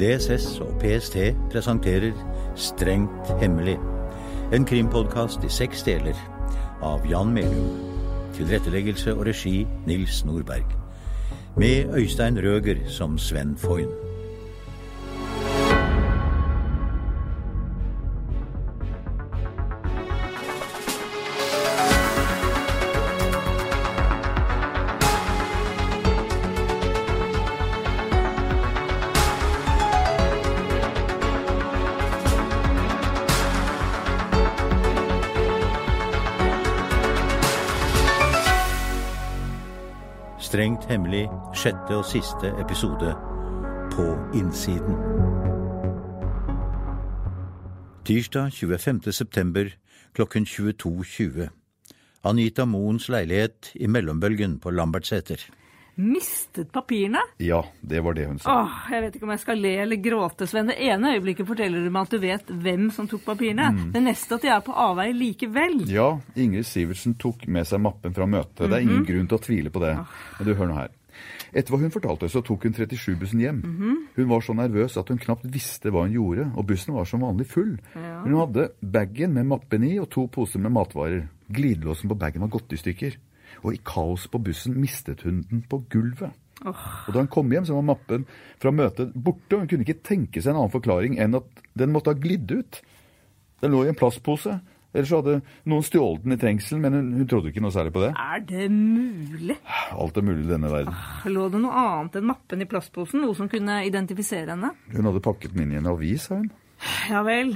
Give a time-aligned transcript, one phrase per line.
[0.00, 1.16] DSS og PST
[1.52, 2.12] presenterer
[2.56, 3.78] Strengt hemmelig.
[4.52, 6.16] En krimpodkast i seks deler
[6.82, 7.70] av Jan Melum.
[8.34, 10.64] Tilretteleggelse og regi Nils Nordberg.
[11.56, 14.09] Med Øystein Røger som Sven Foyn.
[40.50, 43.12] Strengt hemmelig, sjette og siste episode
[43.92, 44.96] På innsiden.
[48.02, 49.12] Tirsdag 25.
[49.14, 49.70] september
[50.10, 51.46] klokken 22.20.
[52.26, 55.38] Anita Moens leilighet i mellombølgen på Lambertseter.
[56.00, 57.20] Mistet papirene?
[57.42, 58.54] Ja, det var det hun sa.
[58.62, 60.70] Åh, jeg vet ikke om jeg skal le eller gråte, Sven.
[60.70, 63.68] Det ene øyeblikket forteller du meg at du vet hvem som tok papirene.
[63.92, 65.82] Det neste at de er på avveie likevel.
[65.92, 68.64] Ja, Ingrid Sivertsen tok med seg mappen fra møtet.
[68.64, 69.92] Det er ingen grunn til å tvile på det.
[70.38, 70.96] Men du, hør nå her.
[71.50, 73.60] Etter hva hun fortalte, så tok hun 37-bussen hjem.
[74.14, 77.24] Hun var så nervøs at hun knapt visste hva hun gjorde, og bussen var som
[77.26, 77.74] vanlig full.
[77.96, 81.26] Hun hadde bagen med mappen i og to poser med matvarer.
[81.50, 83.18] Glidelåsen på bagen var gått i stykker.
[83.60, 86.36] Og i kaoset på bussen mistet hun den på gulvet.
[86.64, 88.26] Og da hun kom hjem, så var mappen
[88.60, 91.94] fra møtet borte, og hun kunne ikke tenke seg en annen forklaring enn at den
[91.94, 92.82] måtte ha glidd ut.
[93.64, 94.58] Den lå i en plastpose.
[94.90, 95.36] Ellers så hadde
[95.70, 98.10] noen stjålet den i trengselen, men hun, hun trodde ikke noe særlig på det.
[98.18, 99.54] Er det mulig?
[99.94, 100.96] Alt er mulig i denne verden.
[101.30, 103.22] Lå det noe annet enn mappen i plastposen?
[103.22, 104.72] Noe som kunne identifisere henne?
[104.90, 106.50] Hun hadde pakket den inn i en avis, sa hun.
[107.12, 107.54] Ja vel.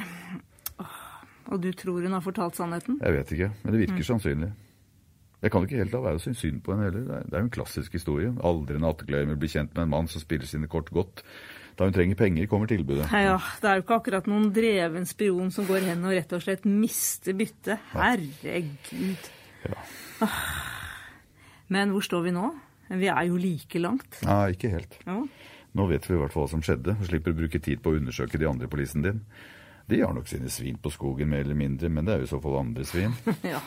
[1.50, 3.00] Og du tror hun har fortalt sannheten?
[3.02, 4.52] Jeg vet ikke, men det virker sannsynlig.
[5.44, 7.02] Jeg kan ikke helt la være å synes synd på henne heller.
[7.04, 8.30] Det er- jo en klassisk historie.
[8.40, 11.20] Aldri natteglemmer blir kjent med en mann som spiller sine kort godt.
[11.76, 13.10] Da hun trenger penger, kommer tilbudet.
[13.12, 16.40] Ja, det er jo ikke akkurat noen dreven spion som går hen og rett og
[16.40, 17.78] slett mister byttet.
[17.92, 19.28] Herregud.
[19.68, 20.28] Ja.
[21.68, 22.46] Men hvor står vi nå?
[22.94, 24.20] Vi er jo like langt.
[24.24, 24.96] Nei, ikke helt.
[25.06, 25.18] Ja.
[25.74, 27.90] Nå vet vi i hvert fall hva som skjedde, og slipper å bruke tid på
[27.92, 29.20] å undersøke de andre på listen din.
[29.90, 32.32] De har nok sine svin på skogen, mer eller mindre, men det er jo i
[32.36, 33.16] så fall andre svin.
[33.42, 33.60] ja.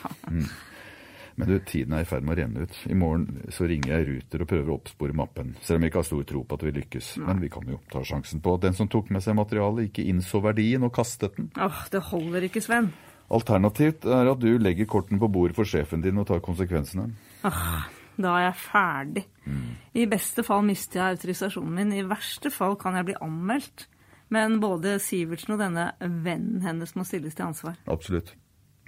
[1.38, 2.78] Men du, tiden er i ferd med å renne ut.
[2.90, 6.00] I morgen så ringer jeg Ruter og prøver å oppspore mappen, selv om jeg ikke
[6.00, 7.10] har stor tro på at vi lykkes.
[7.22, 10.06] Men vi kan jo ta sjansen på at den som tok med seg materialet, ikke
[10.10, 11.52] innså verdien og kastet den.
[11.54, 12.90] Åh, det holder ikke, Sven.
[13.28, 17.10] Alternativt er at du legger kortene på bordet for sjefen din og tar konsekvensene.
[17.46, 17.86] Åh,
[18.18, 19.24] da er jeg ferdig.
[19.94, 21.94] I beste fall mister jeg autorisasjonen min.
[21.94, 23.86] I verste fall kan jeg bli anmeldt.
[24.34, 27.78] Men både Sivertsen og denne vennen hennes må stilles til ansvar.
[27.88, 28.34] Absolutt.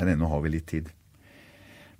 [0.01, 0.91] Men ennå har vi litt tid.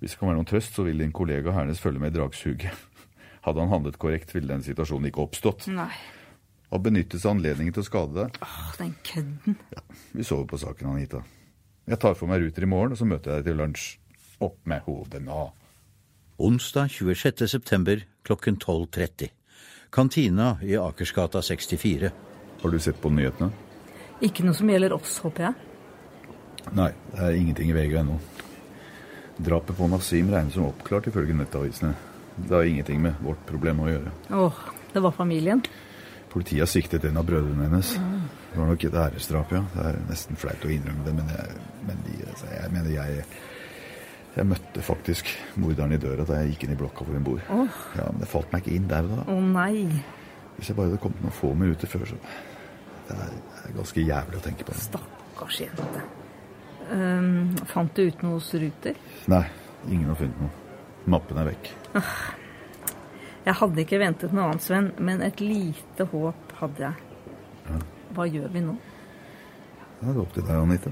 [0.01, 2.71] Hvis det kan være noen trøst, så vil din kollega Hernes følge med i dragsuget.
[3.45, 5.67] Hadde han handlet korrekt, ville den situasjonen ikke oppstått.
[5.69, 5.91] Nei.
[6.73, 8.41] Og benyttet seg anledningen til å skade deg.
[8.41, 9.57] Åh, den kødden.
[9.75, 9.83] Ja,
[10.17, 11.21] vi sover på saken, Anita.
[11.89, 13.87] Jeg tar for meg Ruter i morgen, og så møter jeg deg til lunsj.
[14.41, 15.41] Opp med hodet nå.
[16.41, 17.45] Onsdag 26.
[17.51, 19.29] september klokken 12.30.
[19.93, 22.09] Kantina i Akersgata 64.
[22.61, 23.51] Har du sett på nyhetene?
[24.25, 26.71] Ikke noe som gjelder oss, håper jeg.
[26.77, 28.17] Nei, det er ingenting i VG ennå.
[29.41, 31.93] Drapet på Nasim regnes som oppklart ifølge nettavisene.
[32.35, 34.11] Det har ingenting med vårt problem å gjøre.
[34.37, 34.59] Åh,
[34.93, 35.63] det var familien.
[36.31, 37.95] Politiet har siktet en av brødrene hennes.
[38.51, 39.63] Det var nok et æresdrap, ja.
[39.73, 41.57] Det er nesten flaut å innrømme det, men jeg,
[41.87, 43.25] men de, altså, jeg mener jeg
[44.31, 45.27] Jeg møtte faktisk
[45.59, 47.41] morderen i døra da jeg gikk inn i blokka hvor hun bor.
[47.51, 47.81] Oh.
[47.97, 49.25] Ja, Men det falt meg ikke inn der da.
[49.27, 49.89] Å nei.
[50.55, 52.21] Hvis jeg bare hadde kommet noen få minutter før, så
[53.09, 54.77] Det er, det er ganske jævlig å tenke på.
[54.79, 56.03] Stakkars jente.
[56.91, 58.97] Ehm, fant du ut noe hos Ruter?
[59.31, 59.45] Nei,
[59.87, 60.51] ingen har funnet noe.
[61.11, 61.71] Mappen er vekk.
[63.45, 67.79] Jeg hadde ikke ventet noe annet, Sven, men et lite håp hadde jeg.
[68.13, 68.75] Hva gjør vi nå?
[70.01, 70.91] Det er opp til deg, Anita.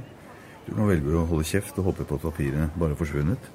[0.65, 3.52] Du kan velge å holde kjeft og håpe på at papiret bare har forsvunnet.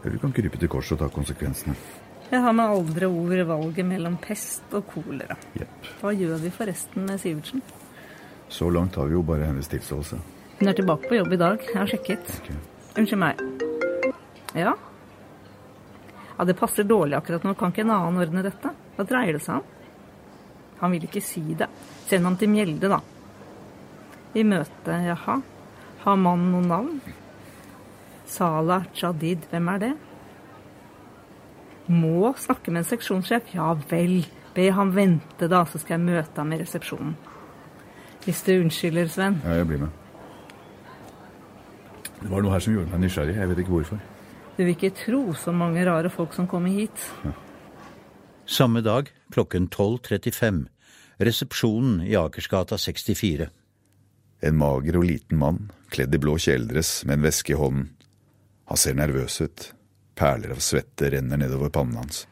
[0.00, 1.76] Eller du kan krype til korset og ta konsekvensene.
[2.30, 5.36] Jeg har med aldri ord valget mellom pest og kolera.
[5.58, 5.88] Yep.
[6.00, 7.62] Hva gjør vi forresten med Sivertsen?
[8.50, 10.18] Så langt har vi jo bare hennes tilståelse.
[10.60, 11.62] Hun er tilbake på jobb i dag.
[11.64, 12.26] Jeg har sjekket.
[13.00, 13.38] Unnskyld meg.
[14.52, 14.74] Ja?
[16.36, 17.54] Ja, det passer dårlig akkurat nå.
[17.56, 18.72] Kan ikke en annen ordne dette?
[18.98, 19.70] Hva dreier det seg om?
[20.82, 21.70] Han vil ikke si det.
[22.10, 22.98] Send ham til Mjelde, da.
[24.36, 25.38] I møte, jaha.
[26.04, 27.00] Har mannen noe navn?
[28.28, 29.90] Salah Jadid, hvem er det?
[31.88, 33.48] Må snakke med en seksjonssjef?
[33.56, 34.20] Ja vel.
[34.52, 37.16] Be ham vente, da, så skal jeg møte ham i resepsjonen.
[38.26, 39.40] Hvis du unnskylder, Sven.
[39.46, 39.99] Ja, jeg blir med.
[42.20, 43.36] Det var noe her som gjorde meg nysgjerrig.
[43.38, 44.00] Jeg vet ikke hvorfor.
[44.56, 47.06] Du vil ikke tro så mange rare folk som kommer hit.
[48.50, 50.66] Samme dag klokken 12.35
[51.20, 53.48] Resepsjonen i Akersgata 64.
[54.40, 57.90] En mager og liten mann, kledd i blå kjeledress med en veske i hånden.
[58.70, 59.66] Han ser nervøs ut.
[60.16, 62.22] Perler av svette renner nedover pannen hans.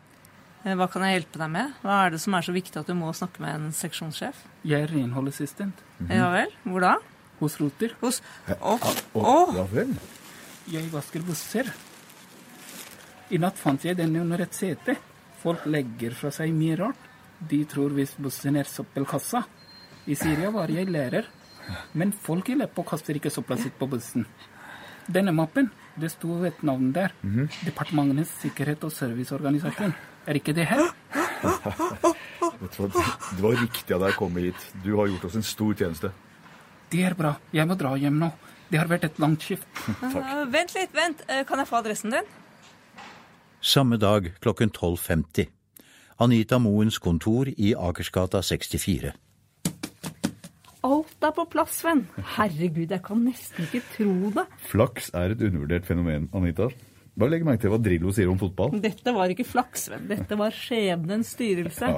[0.64, 1.76] Eh, Hva kan jeg hjelpe deg med?
[1.84, 4.41] Hva er det som er så viktig at du må snakke med en seksjonssjef?
[4.69, 6.94] Jeg er renholdsassistent Ja vel, hvor da?
[7.40, 7.94] Hos Roter.
[8.00, 8.20] Hos
[8.61, 9.37] Å, Å, å!
[9.56, 9.94] ja vel.
[10.69, 11.70] Jeg vasker busser.
[13.31, 14.96] I natt fant jeg denne under et sete.
[15.43, 17.05] Folk legger fra seg mye rart.
[17.38, 19.44] De tror visst bussen er søppelkassa.
[20.08, 21.29] I Syria var jeg lærer.
[21.93, 24.25] Men folk i Leppo kaster ikke søpla sitt på bussen.
[25.08, 27.12] Denne mappen, det sto et navn der.
[27.64, 29.94] Departementenes sikkerhet og serviceorganisasjon.
[30.29, 30.88] Er ikke det her?
[32.58, 33.05] Vet du hva,
[33.37, 34.64] Det var riktig av deg å komme hit.
[34.84, 36.11] Du har gjort oss en stor tjeneste.
[36.93, 37.35] Det er bra.
[37.52, 38.31] Jeg må dra hjem nå.
[38.69, 39.69] Det har vært et langt skift.
[40.08, 41.23] Uh, vent litt, vent.
[41.29, 42.26] Uh, Kan jeg få adressen din?
[43.64, 45.49] Samme dag klokken 12.50.
[46.23, 49.12] Anita Moens kontor i Akersgata 64.
[50.88, 52.05] Alt er på plass, venn.
[52.37, 54.44] Herregud, jeg kan nesten ikke tro det.
[54.70, 56.69] Flaks er et undervurdert fenomen, Anita.
[57.19, 58.76] Bare legg merke til hva Drillo sier om fotball.
[58.82, 60.06] Dette var ikke flaks, venn.
[60.11, 61.91] Dette var skjebnens styrelse.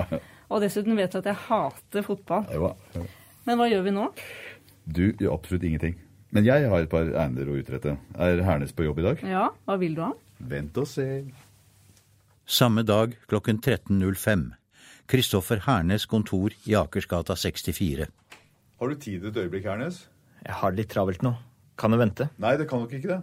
[0.51, 2.49] Og dessuten vet du at jeg hater fotball.
[2.57, 3.05] Ja, ja.
[3.47, 4.07] Men hva gjør vi nå?
[4.87, 5.99] Du gjør absolutt ingenting.
[6.31, 7.97] Men jeg har et par ærender å utrette.
[8.15, 9.23] Er Hernes på jobb i dag?
[9.27, 10.13] Ja, hva vil du ha?
[10.39, 11.07] Vent og se.
[12.47, 14.47] Samme dag klokken 13.05.
[15.11, 18.07] Kristoffer Hernes kontor i Akersgata 64.
[18.81, 20.05] Har du tid et øyeblikk, Hernes?
[20.47, 21.35] Jeg har det litt travelt nå.
[21.81, 22.31] Kan det vente?
[22.41, 23.21] Nei, det kan nok ikke det.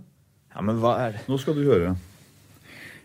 [0.54, 1.24] Ja, men hva er det?
[1.32, 1.96] Nå skal du høre.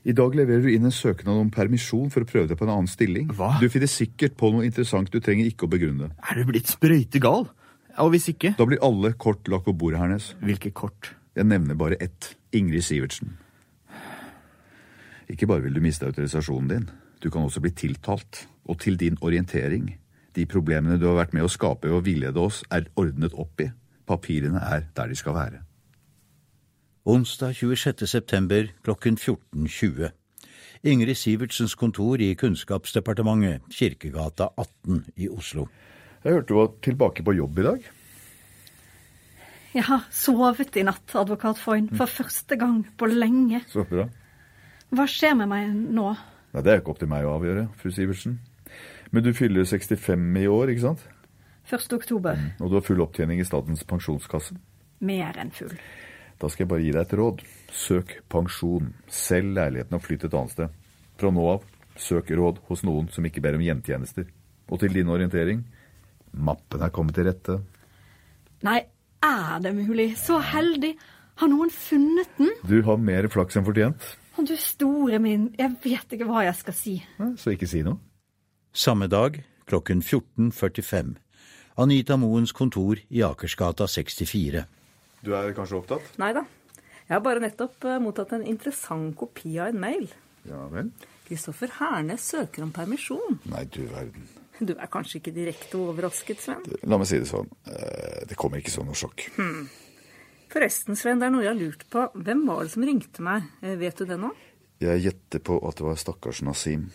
[0.03, 2.73] I dag leverer du inn en søknad om permisjon for å prøve deg på en
[2.75, 3.29] annen stilling.
[3.39, 3.53] Hva?
[3.63, 6.11] Du finner sikkert på noe interessant du trenger ikke å begrunne.
[6.27, 7.47] Er du blitt sprøytegal?
[7.99, 8.55] Og hvis ikke?
[8.59, 10.33] Da blir alle kort lagt på bordet, Hernes.
[10.41, 11.15] Hvilke kort?
[11.37, 12.37] Jeg nevner bare ett.
[12.53, 13.37] Ingrid Sivertsen.
[15.29, 16.91] Ikke bare vil du miste autorisasjonen din,
[17.23, 18.49] du kan også bli tiltalt.
[18.65, 19.99] Og til din orientering.
[20.37, 23.61] De problemene du har vært med å skape ved å villede oss, er ordnet opp
[23.61, 23.69] i.
[24.07, 25.63] Papirene er der de skal være.
[27.05, 28.07] Onsdag 26.
[28.07, 30.13] september klokken 14.20.
[30.83, 35.67] Ingrid Sivertsens kontor i Kunnskapsdepartementet, Kirkegata 18 i Oslo.
[36.23, 37.87] Jeg hørte du var tilbake på jobb i dag.
[39.73, 43.63] Jeg har sovet i natt, advokat Foyn, for første gang på lenge.
[43.73, 44.05] Så bra.
[44.93, 46.13] Hva skjer med meg nå?
[46.53, 48.39] Nei, Det er ikke opp til meg å avgjøre, fru Sivertsen.
[49.11, 51.03] Men du fyller 65 i år, ikke sant?
[51.73, 51.89] 1.
[51.97, 52.39] oktober.
[52.61, 54.55] Og du har full opptjening i Statens pensjonskasse.
[55.01, 55.73] Mer enn full.
[56.39, 57.43] Da skal jeg bare gi deg et råd.
[57.73, 58.93] Søk pensjon.
[59.09, 60.81] Selg leiligheten og flytt et annet sted.
[61.19, 61.65] Fra nå av,
[61.97, 64.29] søk råd hos noen som ikke ber om gjentjenester.
[64.69, 65.65] Og til din orientering,
[66.33, 67.59] mappen er kommet til rette.
[68.67, 68.79] Nei,
[69.23, 70.13] er det mulig?
[70.19, 70.95] Så heldig.
[71.41, 72.53] Har noen funnet den?
[72.69, 76.57] Du har mer flaks enn fortjent, Å, du store min, jeg vet ikke hva jeg
[76.57, 76.95] skal si.
[77.21, 77.99] Nei, så ikke si noe.
[78.73, 79.37] Samme dag
[79.69, 81.17] klokken 14.45.
[81.83, 84.65] Anita Moens kontor i Akersgata 64.
[85.25, 86.09] Du er kanskje opptatt?
[86.21, 86.47] Nei da.
[87.09, 90.09] Jeg har bare nettopp eh, mottatt en interessant kopi av en mail.
[90.49, 90.89] Ja vel.
[91.29, 93.39] Kristoffer Hernes søker om permisjon.
[93.53, 94.25] Nei, du verden.
[94.69, 96.61] Du er kanskje ikke direkte overrasket, Sven?
[96.87, 97.49] La meg si det sånn.
[97.67, 99.25] eh, Det kommer ikke som noe sjokk.
[100.53, 102.03] Forresten, Sven, det er noe jeg har lurt på.
[102.15, 103.47] Hvem var det som ringte meg?
[103.65, 104.31] Eh, Vet du det nå?
[104.83, 106.91] Jeg gjetter på at det var stakkars Nasim.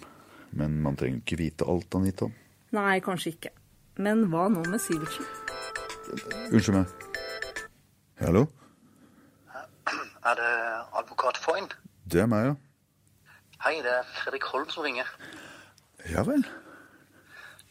[0.57, 2.29] Men man trenger ikke vite alt, Anita.
[2.75, 3.51] Nei, kanskje ikke.
[3.97, 5.25] Men hva nå med Sivertsen?
[6.53, 6.93] Unnskyld meg.
[8.21, 8.45] Hallo?
[10.27, 10.53] Er det
[10.99, 11.67] advokat Foyn?
[12.07, 12.55] Det er meg, ja.
[13.65, 15.07] Hei, det er Fredrik Holm som ringer.
[16.11, 16.43] Ja vel.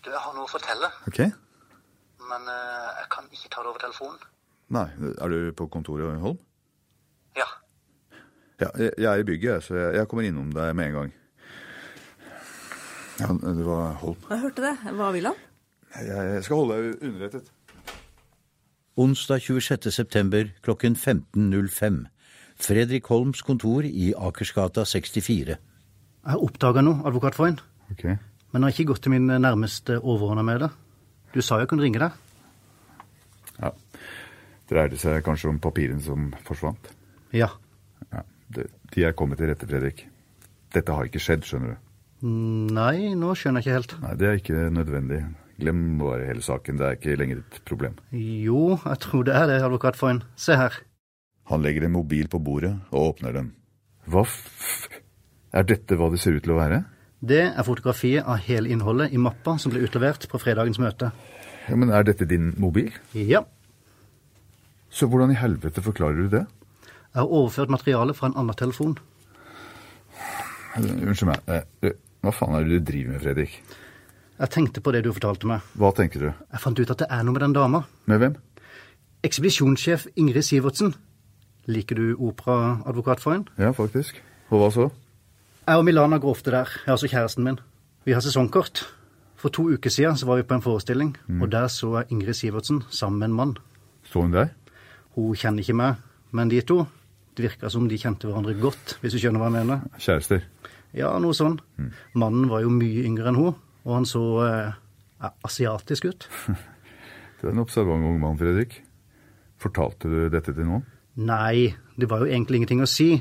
[0.06, 1.18] Du, jeg har noe å fortelle, Ok.
[2.30, 4.20] men eh, jeg kan ikke ta det over telefonen.
[4.76, 4.86] Nei,
[5.18, 6.38] er du på kontoret i Holm?
[7.38, 7.46] Ja,
[8.62, 11.10] Ja, jeg, jeg er i bygget, så jeg, jeg kommer innom deg med en gang.
[13.20, 14.16] Ja, det var Holm.
[14.30, 14.74] Jeg hørte det.
[14.96, 15.42] Hva vil han?
[15.96, 17.50] Jeg, skal holde deg underrettet.
[18.96, 19.90] Onsdag 26.
[19.92, 22.02] september klokken 15.05.
[22.56, 25.56] Fredrik Holms kontor i Akersgata 64.
[26.26, 27.58] Jeg oppdaga noe, advokat Foyn,
[28.64, 28.68] Ok.
[28.68, 30.70] jeg har ikke gått til min nærmeste overordna med det.
[31.34, 32.12] Du sa jeg kunne ringe deg.
[33.60, 33.70] Ja.
[34.70, 36.90] Dreier det seg kanskje om papirene som forsvant?
[37.36, 37.48] Ja.
[38.12, 38.22] Ja,
[38.54, 40.06] De er kommet til rette, Fredrik.
[40.74, 41.82] Dette har ikke skjedd, skjønner du.
[42.26, 43.94] Nei, nå skjønner jeg ikke helt.
[44.02, 45.20] Nei, Det er ikke nødvendig.
[45.60, 46.76] Glem bare hele saken.
[46.76, 47.94] Det er ikke lenger et problem.
[48.12, 50.22] Jo, jeg tror det er det, advokat Foyn.
[50.36, 50.74] Se her.
[51.48, 53.52] Han legger en mobil på bordet og åpner den.
[54.06, 54.88] Hva f...
[55.56, 56.82] Er dette hva det ser ut til å være?
[57.20, 61.12] Det er fotografiet av hele innholdet i mappa som ble utlevert på fredagens møte.
[61.68, 62.92] Ja, Men er dette din mobil?
[63.14, 63.40] Ja.
[64.90, 66.44] Så hvordan i helvete forklarer du det?
[66.86, 68.98] Jeg har overført materialet fra en annen telefon.
[70.76, 71.40] Unnskyld meg.
[71.48, 73.62] eh, eh, Hva faen er det du driver med, Fredrik?
[74.38, 75.60] Jeg tenkte på det du fortalte meg.
[75.78, 76.26] Hva tenker du?
[76.52, 77.84] Jeg fant ut at det er noe med den dama.
[78.06, 78.36] Med hvem?
[79.24, 80.92] Ekspedisjonssjef Ingrid Sivertsen.
[81.66, 83.48] Liker du operaadvokat for henne?
[83.58, 84.20] Ja, faktisk.
[84.50, 84.90] Og hva så?
[85.66, 86.68] Jeg og Milana går ofte der.
[86.70, 87.56] Jeg er altså kjæresten min.
[88.06, 88.84] Vi har sesongkort.
[89.36, 92.34] For to uker siden så var vi på en forestilling, og der så jeg Ingrid
[92.34, 93.56] Sivertsen sammen med en mann.
[94.04, 94.52] Så hun deg?
[95.16, 95.98] Hun kjenner ikke meg,
[96.30, 96.86] men de to
[97.36, 99.82] Det virka som de kjente hverandre godt, hvis du skjønner hva jeg mener.
[100.00, 100.40] Kjærester.
[100.96, 101.58] Ja, noe sånn.
[102.16, 106.28] Mannen var jo mye yngre enn hun, og han så eh, asiatisk ut.
[107.36, 108.78] Du er en observant ung mann, Fredrik.
[109.60, 110.86] Fortalte du dette til noen?
[111.16, 113.14] Nei, det var jo egentlig ingenting å si,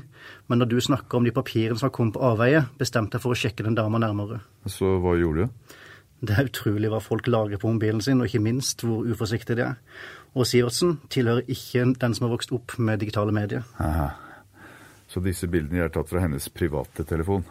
[0.51, 3.31] men når du snakka om de papirene som var kommet på avveie, bestemte jeg for
[3.31, 4.41] å sjekke den dama nærmere.
[4.67, 5.79] Så hva gjorde du?
[6.25, 9.65] Det er utrolig hva folk lager på mobilen sin, og ikke minst hvor uforsiktige de
[9.69, 9.79] er.
[10.35, 13.63] Og Sivertsen tilhører ikke den som har vokst opp med digitale medier.
[13.79, 14.09] Aha.
[15.07, 17.45] Så disse bildene er tatt fra hennes private telefon.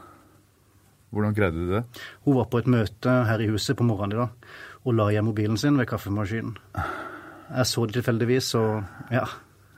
[1.15, 1.85] Hvordan greide du det?
[2.27, 4.53] Hun var på et møte her i huset på morgenen i dag,
[4.85, 6.57] og la igjen mobilen sin ved kaffemaskinen.
[7.55, 9.25] Jeg så det tilfeldigvis, og ja,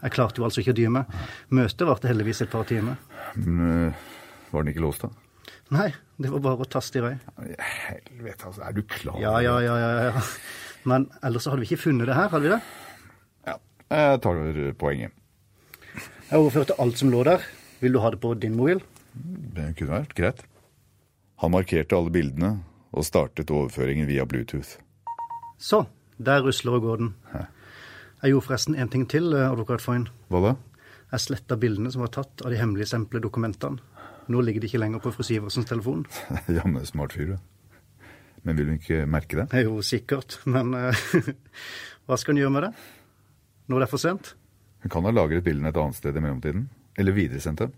[0.03, 1.15] jeg klarte jo altså ikke å dy meg.
[1.57, 2.99] Møtet varte heldigvis et par timer.
[3.35, 4.11] Men, øh,
[4.53, 5.11] var den ikke låst, da?
[5.75, 5.88] Nei,
[6.23, 7.15] det var bare å taste i vei.
[7.59, 8.62] Helvete, altså.
[8.62, 9.19] Er du klar?
[9.23, 10.25] Ja, ja, ja, ja, ja.
[10.87, 12.61] Men ellers så hadde vi ikke funnet det her, hadde vi det?
[13.49, 13.57] Ja.
[13.91, 14.43] Jeg tar
[14.79, 15.17] poenget.
[16.29, 17.43] Jeg overførte alt som lå der.
[17.83, 18.83] Vil du ha det på din mobil?
[19.57, 20.45] Det kunne vært greit.
[21.43, 22.53] Han markerte alle bildene
[22.97, 24.79] og startet overføringen via Bluetooth.
[25.59, 25.85] Så,
[26.19, 27.12] der rusler og går den.
[28.23, 30.08] Jeg gjorde forresten en ting til, eh, advokat Foyn.
[30.30, 30.54] Hva da?
[31.12, 33.78] Jeg sletta bildene som var tatt av de hemmeligstempla dokumentene.
[34.28, 36.06] Nå ligger de ikke lenger på fru Siversens telefon.
[36.49, 37.37] Jammen smart fyr, du.
[38.42, 39.64] Men vil hun ikke merke det?
[39.66, 41.04] Jo sikkert, men eh,
[42.06, 42.73] hva skal hun gjøre med det?
[43.68, 44.35] Når det er for sent?
[44.82, 46.68] Hun kan ha lagret bildene et annet sted i mellomtiden.
[46.96, 47.73] Eller videresendt dem.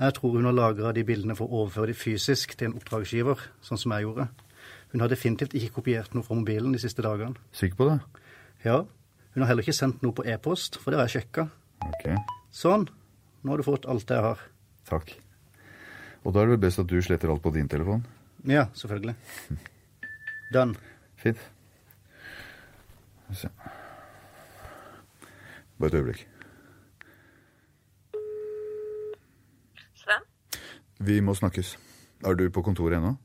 [0.00, 3.38] Jeg tror hun har lagra de bildene for å overføre de fysisk til en oppdragsgiver,
[3.62, 4.26] sånn som jeg gjorde.
[4.92, 7.36] Hun har definitivt ikke kopiert noe fra mobilen de siste dagene.
[7.54, 7.98] Sikker på det?
[8.64, 8.80] Ja,
[9.34, 11.48] hun har heller ikke sendt noe på e-post, for det har jeg sjekka.
[11.86, 12.08] Ok,
[12.52, 12.84] Sånn,
[13.42, 14.38] nå har du fått alt det jeg har.
[14.88, 15.14] takk.
[16.24, 18.04] Og da er det vel best at du sletter alt på din telefon?
[18.46, 19.14] Ja, selvfølgelig.
[20.54, 20.76] Done.
[21.16, 21.38] Fint.
[23.32, 23.48] Se.
[25.80, 26.26] Bare et øyeblikk.
[29.98, 30.22] Sven,
[31.00, 31.76] Vi må snakkes.
[32.24, 33.16] Er du på kontoret ennå?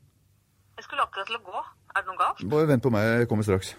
[0.78, 1.60] jeg skulle akkurat til å gå.
[1.96, 2.42] Er det noe galt?
[2.50, 3.72] Bare vent på meg, jeg kommer straks.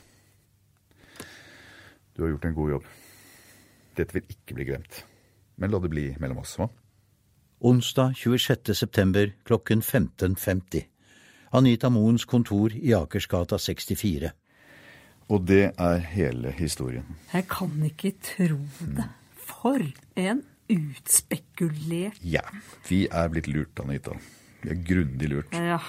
[2.20, 2.88] Du har gjort en god jobb.
[3.96, 4.98] Dette vil ikke bli glemt.
[5.56, 6.66] Men la det bli mellom oss, hva?
[7.64, 8.74] Onsdag 26.
[8.76, 10.84] september klokken 15.50.
[11.56, 14.34] Anita Moens kontor i Akersgata 64.
[15.32, 17.08] Og det er hele historien.
[17.32, 19.08] Jeg kan ikke tro det.
[19.40, 19.80] For
[20.20, 22.44] en utspekulert Ja,
[22.92, 24.20] vi er blitt lurt, Anita.
[24.60, 25.56] Vi er grundig lurt.
[25.56, 25.80] Ja.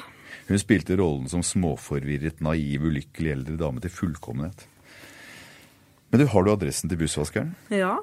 [0.47, 4.71] Hun spilte rollen som småforvirret, naiv, ulykkelig eldre dame til fullkommenhet.
[6.11, 7.55] Men du, har du adressen til bussvaskeren?
[7.71, 7.97] ja.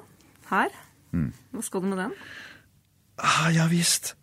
[0.48, 0.72] Her.
[1.12, 2.12] Hva skal du med den?
[3.20, 4.14] Ah, ja visst.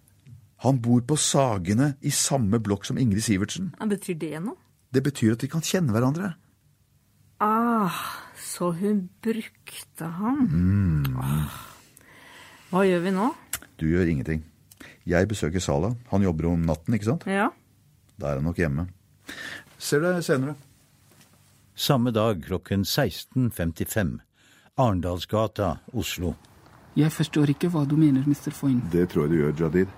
[0.65, 3.67] Han bor på Sagene i samme blokk som Ingrid Sivertsen.
[3.77, 4.57] Ja, betyr det noe?
[4.89, 6.31] Det betyr at de kan kjenne hverandre.
[7.43, 7.93] Ah,
[8.41, 11.05] så hun brukte han.
[11.21, 11.59] Ah.
[12.71, 13.29] Hva gjør vi nå?
[13.77, 14.41] Du gjør ingenting.
[15.05, 15.93] Jeg besøker Sala.
[16.09, 17.27] Han jobber om natten, ikke sant?
[17.29, 17.51] Ja.
[18.17, 18.87] Da er han nok hjemme.
[19.77, 20.55] Ser deg senere.
[21.77, 24.20] Samme dag klokken 16.55.
[24.75, 26.34] Arendalsgata, Oslo.
[26.96, 28.53] Jeg forstår ikke hva du mener, Mr.
[28.55, 28.79] Foyn.
[28.91, 29.91] Det tror jeg du gjør, Jadid.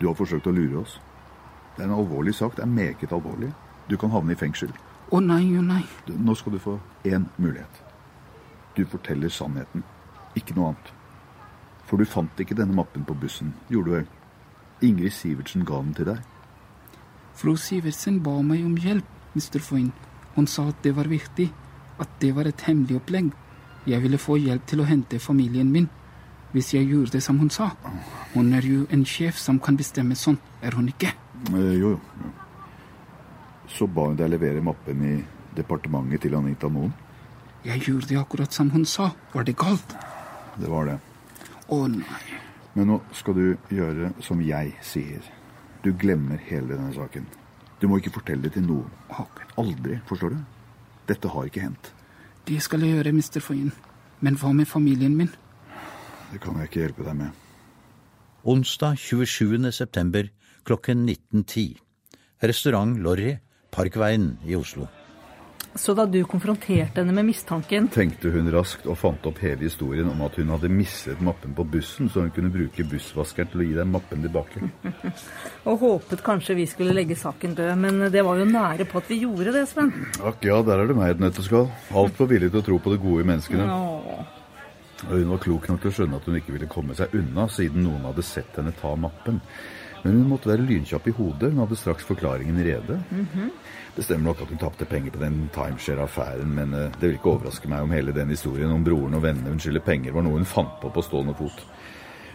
[0.00, 0.94] Du har forsøkt å lure oss.
[1.76, 2.56] Det er en alvorlig sak.
[2.56, 3.50] Det er meget alvorlig.
[3.90, 4.72] Du kan havne i fengsel.
[5.12, 5.82] Å nei, å nei.
[6.08, 7.82] Du, Nå skal du få én mulighet.
[8.76, 9.84] Du forteller sannheten,
[10.36, 10.90] ikke noe annet.
[11.84, 14.08] For du fant ikke denne mappen på bussen, gjorde du vel?
[14.88, 16.24] Ingrid Sivertsen ga den til deg.
[17.36, 19.60] Fru Sivertsen ba meg om hjelp, Mr.
[19.60, 19.92] Foyn.
[20.36, 21.50] Hun sa at det var viktig,
[21.98, 23.30] at det var et hemmelig opplegg.
[23.86, 25.88] Jeg ville få hjelp til å hente familien min.
[26.52, 27.70] Hvis jeg gjorde det som hun sa.
[28.34, 31.12] Hun er jo en sjef som kan bestemme sånn, er hun ikke?
[31.52, 32.00] Eh, jo, jo.
[32.24, 32.32] jo.
[33.76, 35.16] Så ba hun deg levere mappen i
[35.56, 36.92] departementet til Anita Moen.
[37.66, 39.10] Jeg gjorde det akkurat som hun sa.
[39.32, 39.96] Var det galt?
[40.56, 40.98] Det var det.
[41.72, 42.22] Å nei.
[42.76, 45.24] Men nå skal du gjøre som jeg sier.
[45.82, 47.26] Du glemmer hele denne saken.
[47.80, 48.88] Du må ikke fortelle det til noen.
[49.60, 50.38] Aldri, forstår du?
[51.08, 51.92] Dette har ikke hendt.
[52.46, 53.72] Det skal jeg gjøre, mister Foyn.
[54.24, 55.32] Men hva med familien min?
[56.32, 57.42] Det kan jeg ikke hjelpe deg med.
[58.46, 59.72] Onsdag 27.
[59.72, 60.28] september
[60.66, 61.76] klokken 19.10.
[62.42, 63.36] Restaurant Lorry,
[63.72, 64.86] Parkveien i Oslo.
[65.76, 70.08] Så da du konfronterte henne med mistanken Tenkte hun raskt og fant opp hele historien
[70.10, 73.66] om at hun hadde mistet mappen på bussen, så hun kunne bruke bussvaskeren til å
[73.66, 74.62] gi deg mappen tilbake.
[75.68, 79.12] og håpet kanskje vi skulle legge saken død, men det var jo nære på at
[79.12, 79.92] vi gjorde det, Sven.
[80.24, 81.68] Akk ja, der er det meg et nøtteskall.
[81.92, 83.68] Altfor villig til å tro på det gode i menneskene.
[85.06, 87.44] Og hun var klok nok til å skjønne at hun ikke ville komme seg unna,
[87.52, 89.42] siden noen hadde sett henne ta mappen.
[90.04, 93.00] Men hun måtte være lynkjapp i hodet, hun hadde straks forklaringen rede.
[93.96, 97.32] Det stemmer nok at hun tapte penger på den timeshare-affæren, men eh, det vil ikke
[97.32, 100.36] overraske meg om hele den historien om broren og vennene hun skylder penger, var noe
[100.36, 101.62] hun fant på på stående fot.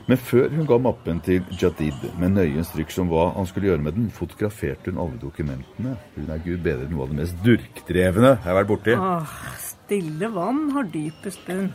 [0.10, 3.86] Men før hun ga mappen til Jadid med nøye instruks om hva han skulle gjøre
[3.86, 5.94] med den, fotograferte hun alle dokumentene.
[6.16, 8.96] Hun er gud bedre noe av det mest durkdrevne jeg har vært borti.
[8.98, 11.70] Åh, stille vann har dypest bunn.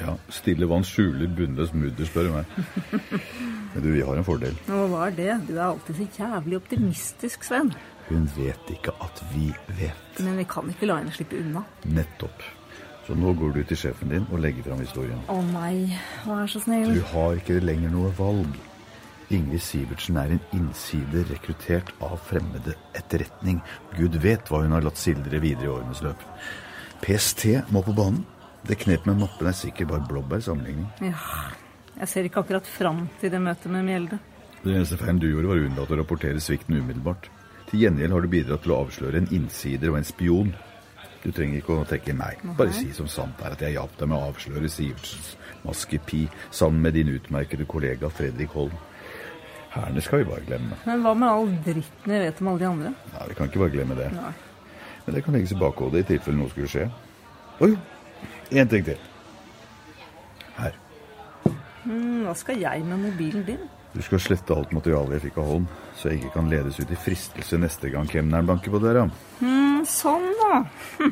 [0.00, 3.02] Ja, stille vann skjuler bunnløs mudder, spør du meg.
[3.72, 4.56] Men du, vi har en fordel.
[4.68, 5.30] Og hva er det?
[5.48, 7.72] Du er alltid så jævlig optimistisk, Sven.
[8.08, 10.18] Hun vet ikke at vi vet.
[10.20, 11.62] Men vi kan ikke la henne slippe unna.
[11.88, 12.44] Nettopp.
[13.06, 15.22] Så nå går du til sjefen din og legger fram historien.
[15.32, 15.88] Å nei,
[16.26, 16.92] vær så snill.
[16.94, 18.60] Du har ikke lenger noe valg.
[19.32, 23.62] Ingrid Sivertsen er en innsider rekruttert av fremmede etterretning.
[23.96, 26.20] Gud vet hva hun har latt sildre videre i årenes løp.
[27.02, 28.26] PST må på banen.
[28.66, 30.86] Det knep med mappen er sikkert bare blåbær sammenligning.
[31.02, 31.16] Ja,
[31.98, 34.18] jeg ser ikke akkurat fram til det møtet med Mjelde.
[34.62, 37.26] Det eneste feilen du gjorde, var å unnlate å rapportere svikten umiddelbart.
[37.70, 40.52] Til gjengjeld har du bidratt til å avsløre en innsider og en spion.
[41.22, 42.38] Du trenger ikke å trekke meg.
[42.58, 45.34] Bare si som sant er at jeg hjalp deg med å avsløre Sivertsens
[45.66, 48.74] maskepi sammen med din utmerkede kollega Fredrik Holm.
[49.72, 50.76] Herne skal vi bare glemme.
[50.86, 52.94] Men hva med all dritten vi vet om alle de andre?
[53.14, 54.10] Nei, Vi kan ikke bare glemme det.
[54.12, 54.32] Nei.
[55.06, 56.88] Men det kan legges i bakhodet i tilfelle noe skulle skje.
[57.62, 57.70] Jo,
[58.52, 58.98] én ting til.
[60.58, 60.74] Her.
[61.84, 63.62] Hmm, hva skal jeg med mobilen din?
[63.92, 65.66] Du skal slette alt materialet jeg fikk av Holm,
[65.98, 69.04] så jeg ikke kan ledes ut i fristelse neste gang kemneren banker på døra.
[69.42, 70.62] Mm, sånn, da.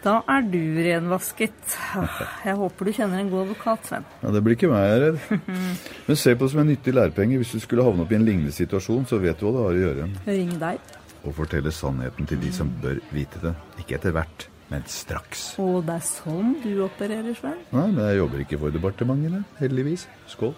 [0.00, 1.74] Da er du renvasket.
[1.92, 4.06] Ah, Jeg håper du kjenner en god advokat, Sven.
[4.22, 5.42] Ja, Det blir ikke meg, jeg er redd.
[6.06, 7.36] Men se på det som en nyttig lærepenge.
[7.42, 9.76] Hvis du skulle havne opp i en lignende situasjon, så vet du hva du har
[9.76, 10.06] å gjøre.
[10.24, 10.80] Ring deg.
[11.20, 13.52] Og fortelle sannheten til de som bør vite det.
[13.82, 15.44] Ikke etter hvert, men straks.
[15.62, 17.58] Og det er sånn du opererer, Svein?
[17.74, 20.06] Nei, men jeg jobber ikke for departementene, heldigvis.
[20.30, 20.54] Skål.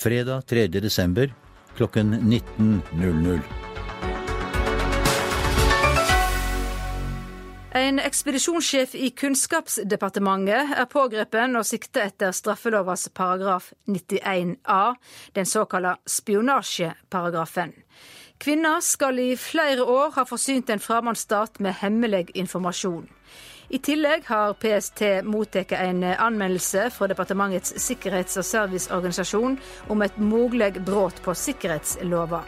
[0.00, 0.66] Fredag 3.
[0.80, 1.30] desember
[1.76, 3.40] klokken 19.00.
[7.70, 14.96] En ekspedisjonssjef i Kunnskapsdepartementet er pågrepet og sikta etter straffelovas paragraf 91a,
[15.38, 17.76] den såkalla spionasjeparagrafen.
[18.40, 23.04] Kvinna skal i flere år ha forsynt en fremmedsstat med hemmelig informasjon.
[23.68, 29.58] I tillegg har PST mottatt en anmeldelse fra Departementets sikkerhets- og serviceorganisasjon
[29.92, 32.40] om et mulig brudd på sikkerhetslova.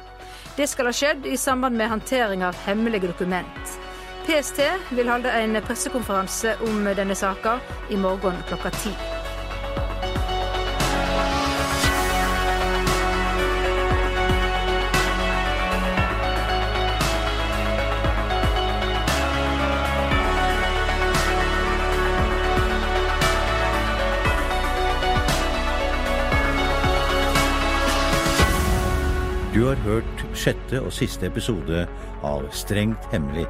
[0.57, 3.79] Det skal ha skjedd i samband med håndtering av hemmelige dokument.
[4.25, 4.65] PST
[4.97, 7.59] vil holde en pressekonferanse om denne saka
[7.91, 9.22] i morgen klokka ti.
[29.63, 31.85] Du har hørt sjette og siste episode
[32.27, 33.45] av Strengt hemmelig,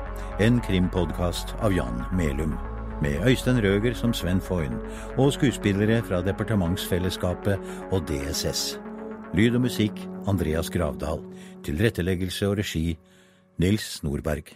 [0.45, 2.53] en krimpodkast av Jan Melum.
[3.01, 4.77] Med Øystein Røger som Sven Foyn,
[5.17, 8.77] og skuespillere fra Departementsfellesskapet og DSS.
[9.33, 11.25] Lyd og musikk Andreas Gravdal.
[11.65, 12.91] Tilretteleggelse og regi
[13.57, 14.53] Nils Nordberg.